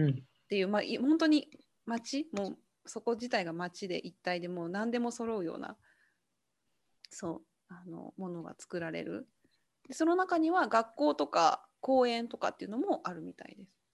[0.02, 0.06] っ
[0.50, 1.48] ていう、まあ、本当に
[1.86, 5.76] 町もうそこ自体が町で一体でもう何でも揃うような
[7.10, 9.28] そうあのものが作られる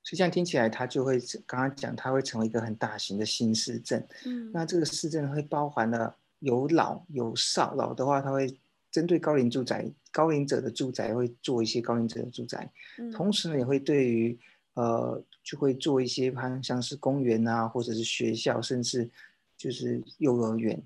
[0.03, 4.05] 所以这样听起来，它就会刚刚讲，它会成为一个很大型的新市镇。
[4.25, 8.53] 嗯，那这个市镇会包含了有老有少，老的话，它会
[8.89, 12.67] 针对高龄住宅、高龄者的住宅会做一些高龄者的住宅。
[13.13, 14.37] 同时呢，也会对于
[14.75, 19.07] 呃，就会做一些像像是公园啊，或者是学校，甚至
[19.57, 20.81] 就是幼儿园。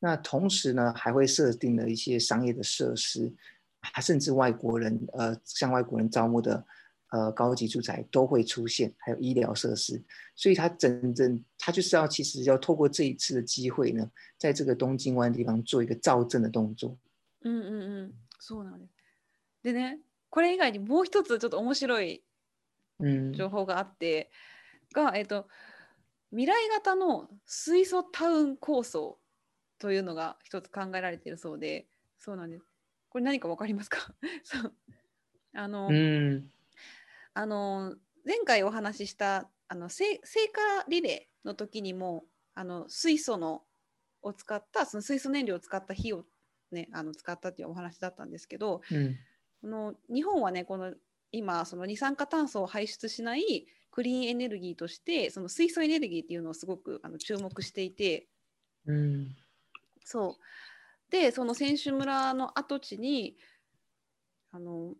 [0.00, 3.32] 那同时呢，还会设定了一些商业的设施。
[4.02, 6.62] 甚至外国人，呃，向外国人招募的，
[7.10, 10.02] 呃，高级住宅都会出现，还有医疗设施，
[10.36, 16.96] 所以他真正他就是要其实要透过这一次的机会呢，在这个东京湾地方做一个造镇的动作。
[17.40, 18.94] 嗯嗯嗯，そうなんです。
[19.62, 22.22] でね、これ以外にもう一つちょっと面白い
[23.34, 24.30] 情報があって、
[24.92, 25.48] がえっと
[26.30, 29.18] 未来型の水素タウン構想
[29.78, 31.86] というのが一つ考えられているそうで、
[32.18, 32.67] そうなんです。
[33.10, 34.12] これ何かわかりますか
[34.44, 34.74] そう
[35.54, 35.90] あの
[37.34, 37.96] あの
[38.26, 40.26] 前回お話ししたあの聖火
[40.88, 43.64] リレーの時にもあの水素の
[44.20, 46.26] を使ったその水素燃料を使った火を、
[46.72, 49.16] ね、あの使ったっていうお話だったんですけど、うん、
[49.62, 50.94] この日本はねこの
[51.32, 58.28] 今その二酸化炭素を排出しないクリーンエネルギーとしてその水素エネルギーっていうのをすごくあの注目していて、
[58.86, 59.36] うん、
[60.04, 60.44] そう
[61.10, 63.36] でその選手村の跡地に
[64.52, 64.94] あの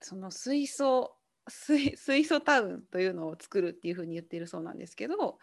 [0.00, 1.16] その水素
[1.48, 5.38] 水素タウンというのを作るっていうふうに言っているそうなんですけど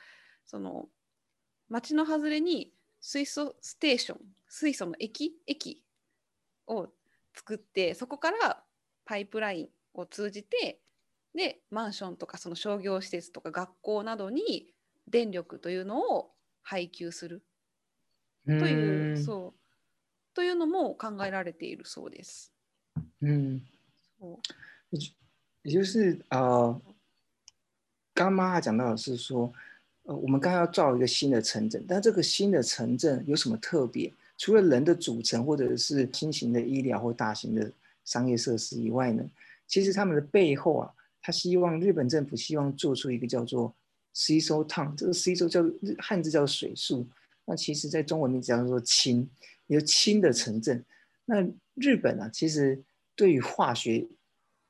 [0.46, 0.90] その
[1.70, 5.84] 町の外れに水素ステーション水素の駅駅
[6.68, 6.94] を
[7.34, 8.64] 作ってそこから
[9.06, 10.82] パイプラインを通じて
[11.34, 14.74] でマンションとかその商業施設とか学校などに
[15.08, 17.44] 電力というのを配給する
[18.48, 19.54] という、そう。
[20.34, 22.52] というのも考えられているそうです。
[23.22, 23.62] うん。
[24.20, 24.40] そ
[24.94, 24.98] う。
[25.68, 26.82] 就是呃，
[28.14, 29.52] 刚妈还讲到的是说，
[30.04, 34.12] 呃，我们刚刚要造一个新的城镇，但这个新的城镇有什么特别？
[34.38, 37.70] 除了人的组成，或者是新型的医疗或大型的
[38.06, 39.24] 商业设施以外呢？
[39.68, 43.74] 其实他们的背后啊，他希望日本政府希望做出一个叫做
[44.14, 45.62] “C 收 town”，这个 “C 收”叫
[45.98, 47.06] 汉字叫水树，
[47.48, 49.28] 那其实，在中文名字叫做氢”，
[49.68, 50.84] 有“氢”的城镇。
[51.26, 51.36] 那
[51.76, 52.30] 日本呢？
[52.30, 52.84] 其实
[53.16, 54.06] 对于化学，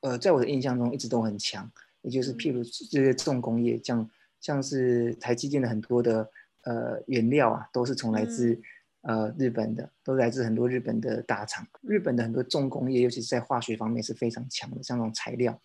[0.02, 1.70] 呃，在我的印象中一直都很强。
[2.02, 4.08] 也就是，譬如这些重工业，像
[4.40, 6.30] 像是台积电的很多的
[6.62, 8.58] 呃原料啊，都是从来自
[9.02, 11.66] 呃日本的，都来自很多日本的大厂。
[11.82, 15.60] 日本的很多重工业，尤其是在化学方面是非常强的，像这种材料。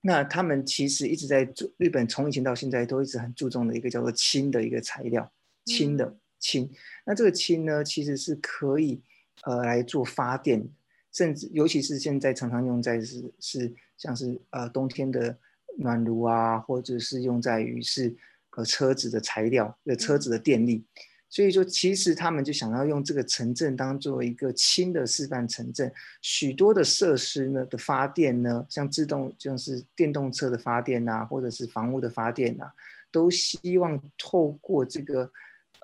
[0.00, 5.32] 那他们其实一直在注日本从以前到现在都一直很注重的一个叫做氢的一个材料。
[5.66, 6.70] 氢的氢，
[7.04, 9.00] 那这个氢呢，其实是可以
[9.42, 10.66] 呃来做发电，
[11.12, 15.36] 甚至尤其是现在常常用在是是像是呃冬天的
[15.78, 18.14] 暖炉啊，或者是用在于是
[18.56, 20.84] 呃车子的材料呃车子的电力，
[21.28, 25.92] 所以说其实他们就想要用这个城镇当做一个氢的示范城镇，
[26.22, 32.70] 许多的设施呢的发电呢，像自动就是电动车的发电呐，或者是房屋的发电呐，
[33.10, 35.28] 都希望透过这个。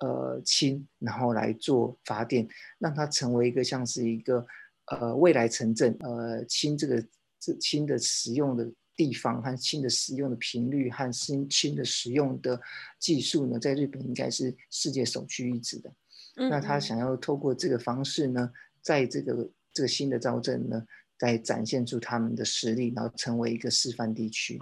[0.02, 2.46] 呃，氢然后来做发电，
[2.78, 4.44] 让它成为一个像是一个
[4.90, 7.06] 呃未来城镇，呃，氢这个
[7.38, 12.60] 这氢的使用的地方和氢的使用的频率和新氢的使用的
[12.98, 15.92] 技术呢，在日本应该是世界首屈一指的。
[16.34, 18.50] 那他想要透过这个方式呢，
[18.82, 20.84] 在这个这个新的造镇呢，
[21.16, 24.60] 再展现出他们的实力，然后成为一个示范地区。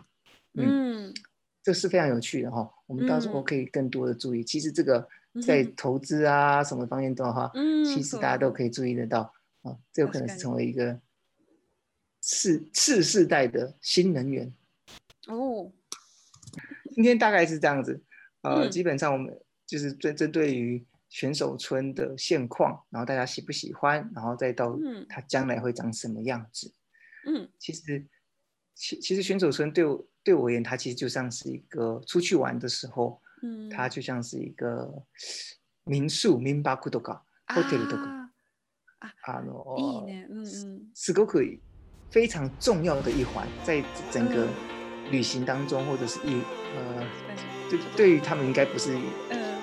[0.59, 1.14] 嗯。
[1.62, 4.42] 这是非常有趣的哈，我们到时候可以更多的注意。
[4.42, 5.06] 其实这个
[5.46, 7.50] 在投资啊什么方面的话，
[7.86, 9.32] 其实大家都可以注意得到
[9.62, 9.76] 啊。
[9.92, 10.98] 这有可能是成为一个
[12.20, 14.52] 次次世代的新能源。
[15.26, 15.70] 哦，
[16.94, 18.02] 今天大概是这样子，
[18.42, 24.78] 呃，基本上我们就是针针对于选手村的现况，然后大家喜不喜欢，然后再到
[25.11, 26.72] 它将来会长什么样子。
[27.26, 28.06] 嗯，其实
[28.74, 30.06] 其其实选手村对我。
[30.23, 34.91] 对我而言，它其实就像是一个出去玩的时候，嗯，它就像是一个
[35.85, 38.05] 民宿，民宿都搞，hotel 都搞，
[39.25, 39.43] 啊
[40.31, 41.41] 嗯，这个可
[42.11, 44.47] 非常重要的一环，在整个
[45.11, 46.43] 旅行当中，或者是一
[46.77, 47.07] 呃，
[47.71, 48.95] 对，对于他们应该不是，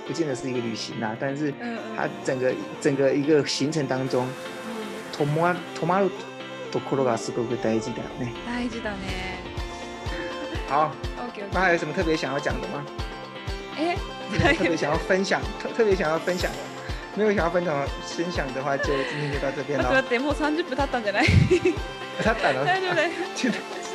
[0.08, 4.28] 不见得是一个旅行呐，但是，嗯，它整个整个一个行程当中，
[5.14, 6.10] 泊まる泊まる
[6.72, 9.47] ところがすごく大事だね，大事だね。
[10.68, 12.86] 好，o k 那还有什么特别想要讲的吗？
[13.78, 13.96] 哎，
[14.58, 16.58] 特别想要分享，特特别想要分享的，
[17.16, 19.90] 没有想要分享分享的话，就今天就到这边了。
[19.90, 21.28] 对对对，もう三十分経ったんじゃない？
[22.22, 22.96] 経ったの？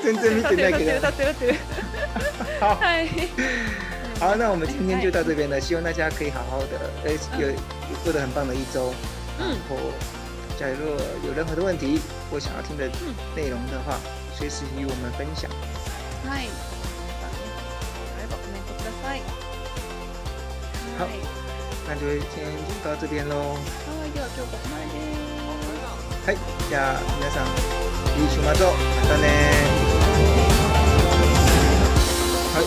[0.03, 1.33] 全全見てないけど。
[2.59, 2.75] 好，
[4.29, 5.61] 好，那我们今天就到这边了。
[5.61, 7.49] 希望大家可以好好的，呃，有
[8.03, 8.95] 过得很棒的一周。
[9.41, 9.49] 嗯。
[9.49, 9.77] 然后，
[10.59, 10.87] 假如
[11.29, 12.01] 有任何的问题
[12.31, 12.87] 或想要听的
[13.37, 14.01] 内容的话，
[14.35, 15.51] 随时与我们分享。
[16.29, 16.47] はい
[18.17, 19.23] あればコメントください
[20.99, 21.09] はい
[21.89, 22.01] 那就
[22.31, 22.37] 先
[22.85, 23.35] 到这边喽。
[23.35, 23.47] はい、
[26.27, 26.37] はい、
[26.69, 27.47] じゃあ皆さん
[28.19, 29.23] いい週末をまたね。
[32.55, 32.65] はい、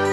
[0.04, 0.09] バイ。